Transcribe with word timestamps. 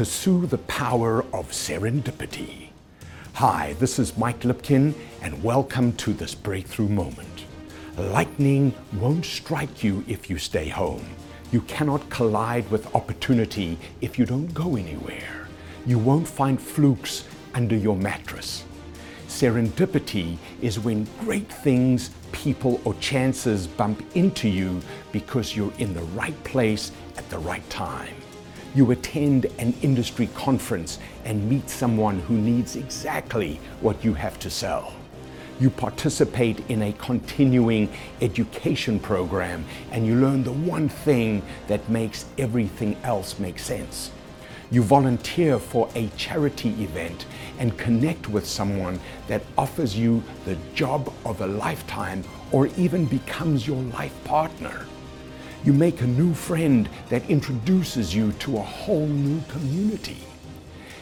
pursue 0.00 0.46
the 0.46 0.56
power 0.56 1.26
of 1.34 1.50
serendipity. 1.50 2.70
Hi, 3.34 3.74
this 3.78 3.98
is 3.98 4.16
Mike 4.16 4.40
Lipkin, 4.40 4.94
and 5.20 5.44
welcome 5.44 5.92
to 5.96 6.14
this 6.14 6.34
breakthrough 6.34 6.88
moment. 6.88 7.44
Lightning 7.98 8.74
won't 8.94 9.26
strike 9.26 9.84
you 9.84 10.02
if 10.08 10.30
you 10.30 10.38
stay 10.38 10.68
home. 10.68 11.04
You 11.52 11.60
cannot 11.60 12.08
collide 12.08 12.66
with 12.70 12.94
opportunity 12.94 13.76
if 14.00 14.18
you 14.18 14.24
don't 14.24 14.54
go 14.54 14.76
anywhere. 14.76 15.46
You 15.84 15.98
won't 15.98 16.26
find 16.26 16.58
flukes 16.58 17.28
under 17.52 17.76
your 17.76 17.96
mattress. 17.96 18.64
Serendipity 19.28 20.38
is 20.62 20.80
when 20.80 21.06
great 21.20 21.52
things, 21.52 22.08
people, 22.32 22.80
or 22.86 22.94
chances 23.00 23.66
bump 23.66 24.02
into 24.16 24.48
you 24.48 24.80
because 25.12 25.54
you're 25.54 25.74
in 25.76 25.92
the 25.92 26.08
right 26.16 26.42
place 26.44 26.90
at 27.18 27.28
the 27.28 27.38
right 27.38 27.68
time 27.68 28.14
you 28.74 28.90
attend 28.90 29.46
an 29.58 29.74
industry 29.82 30.28
conference 30.34 30.98
and 31.24 31.48
meet 31.48 31.68
someone 31.68 32.20
who 32.20 32.34
needs 32.34 32.76
exactly 32.76 33.60
what 33.80 34.04
you 34.04 34.14
have 34.14 34.38
to 34.38 34.50
sell. 34.50 34.92
You 35.58 35.70
participate 35.70 36.62
in 36.70 36.82
a 36.82 36.92
continuing 36.94 37.92
education 38.22 38.98
program 38.98 39.64
and 39.90 40.06
you 40.06 40.14
learn 40.14 40.42
the 40.42 40.52
one 40.52 40.88
thing 40.88 41.42
that 41.68 41.86
makes 41.88 42.24
everything 42.38 42.96
else 43.02 43.38
make 43.38 43.58
sense. 43.58 44.10
You 44.70 44.82
volunteer 44.82 45.58
for 45.58 45.88
a 45.96 46.08
charity 46.16 46.70
event 46.82 47.26
and 47.58 47.76
connect 47.76 48.28
with 48.28 48.46
someone 48.46 49.00
that 49.26 49.42
offers 49.58 49.98
you 49.98 50.22
the 50.44 50.56
job 50.74 51.12
of 51.26 51.40
a 51.40 51.46
lifetime 51.46 52.24
or 52.52 52.68
even 52.78 53.04
becomes 53.04 53.66
your 53.66 53.82
life 53.82 54.14
partner. 54.24 54.86
You 55.62 55.74
make 55.74 56.00
a 56.00 56.06
new 56.06 56.32
friend 56.32 56.88
that 57.10 57.28
introduces 57.28 58.14
you 58.14 58.32
to 58.32 58.56
a 58.56 58.62
whole 58.62 59.06
new 59.06 59.42
community. 59.42 60.16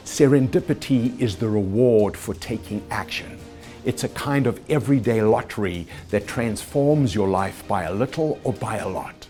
Serendipity 0.04 1.16
is 1.20 1.36
the 1.36 1.48
reward 1.48 2.16
for 2.16 2.34
taking 2.34 2.83
action. 2.91 3.38
It's 3.84 4.02
a 4.02 4.08
kind 4.08 4.48
of 4.48 4.60
everyday 4.68 5.22
lottery 5.22 5.86
that 6.10 6.27
transforms 6.27 7.14
your 7.14 7.28
life 7.28 7.62
by 7.68 7.84
a 7.84 7.94
little 7.94 8.41
or 8.42 8.52
by 8.52 8.78
a 8.78 8.88
lot. 8.88 9.28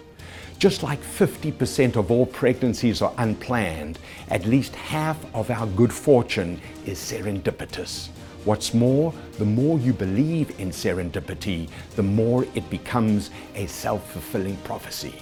Just 0.59 0.83
like 0.83 1.01
50% 1.03 1.97
of 1.97 2.11
all 2.11 2.25
pregnancies 2.25 3.03
are 3.03 3.13
unplanned, 3.19 3.99
at 4.29 4.47
least 4.47 4.75
half 4.77 5.23
of 5.35 5.51
our 5.51 5.67
good 5.67 5.93
fortune 5.93 6.59
is 6.87 6.99
serendipitous. 6.99 8.09
What's 8.45 8.73
more, 8.73 9.13
the 9.39 9.45
more 9.45 9.79
you 9.79 9.93
believe 9.93 10.59
in 10.61 10.71
serendipity, 10.71 11.69
the 11.97 12.03
more 12.03 12.47
it 12.55 12.69
becomes 12.71 13.31
a 13.55 13.67
self 13.67 14.13
fulfilling 14.13 14.57
prophecy. 14.59 15.15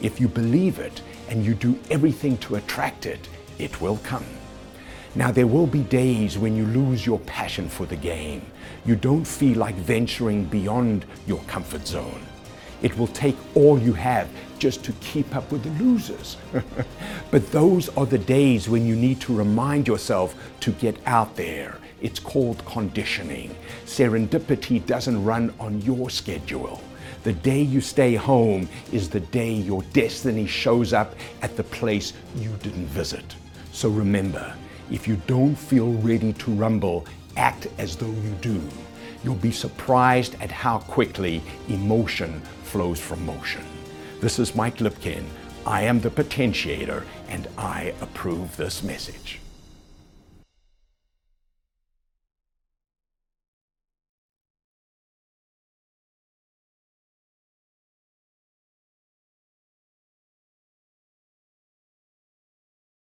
If 0.00 0.20
you 0.20 0.28
believe 0.28 0.78
it 0.78 1.02
and 1.28 1.44
you 1.44 1.54
do 1.54 1.78
everything 1.90 2.36
to 2.38 2.56
attract 2.56 3.06
it, 3.06 3.28
it 3.58 3.80
will 3.80 3.96
come. 3.98 4.24
Now, 5.14 5.32
there 5.32 5.46
will 5.46 5.66
be 5.66 5.82
days 5.82 6.38
when 6.38 6.54
you 6.54 6.66
lose 6.66 7.04
your 7.04 7.18
passion 7.20 7.68
for 7.68 7.86
the 7.86 7.96
game. 7.96 8.42
You 8.84 8.94
don't 8.94 9.24
feel 9.24 9.58
like 9.58 9.74
venturing 9.74 10.44
beyond 10.44 11.06
your 11.26 11.40
comfort 11.44 11.86
zone. 11.86 12.22
It 12.82 12.96
will 12.96 13.08
take 13.08 13.36
all 13.56 13.78
you 13.78 13.94
have 13.94 14.28
just 14.58 14.84
to 14.84 14.92
keep 15.00 15.34
up 15.34 15.50
with 15.50 15.64
the 15.64 15.82
losers. 15.82 16.36
but 17.30 17.50
those 17.50 17.88
are 17.96 18.06
the 18.06 18.18
days 18.18 18.68
when 18.68 18.86
you 18.86 18.94
need 18.94 19.20
to 19.22 19.34
remind 19.34 19.88
yourself 19.88 20.36
to 20.60 20.70
get 20.72 20.96
out 21.06 21.34
there. 21.34 21.78
It's 22.00 22.20
called 22.20 22.64
conditioning. 22.64 23.54
Serendipity 23.84 24.84
doesn't 24.86 25.24
run 25.24 25.52
on 25.58 25.80
your 25.82 26.10
schedule. 26.10 26.80
The 27.24 27.32
day 27.32 27.60
you 27.60 27.80
stay 27.80 28.14
home 28.14 28.68
is 28.92 29.10
the 29.10 29.20
day 29.20 29.52
your 29.52 29.82
destiny 29.92 30.46
shows 30.46 30.92
up 30.92 31.14
at 31.42 31.56
the 31.56 31.64
place 31.64 32.12
you 32.36 32.50
didn't 32.62 32.86
visit. 32.86 33.34
So 33.72 33.88
remember, 33.88 34.54
if 34.90 35.08
you 35.08 35.16
don't 35.26 35.56
feel 35.56 35.92
ready 35.94 36.32
to 36.32 36.50
rumble, 36.52 37.04
act 37.36 37.66
as 37.78 37.96
though 37.96 38.06
you 38.06 38.30
do. 38.40 38.62
You'll 39.24 39.34
be 39.34 39.52
surprised 39.52 40.36
at 40.40 40.50
how 40.50 40.78
quickly 40.78 41.42
emotion 41.68 42.40
flows 42.62 43.00
from 43.00 43.26
motion. 43.26 43.64
This 44.20 44.38
is 44.38 44.54
Mike 44.54 44.78
Lipkin. 44.78 45.24
I 45.66 45.82
am 45.82 46.00
the 46.00 46.10
potentiator, 46.10 47.04
and 47.28 47.48
I 47.58 47.92
approve 48.00 48.56
this 48.56 48.82
message. 48.82 49.40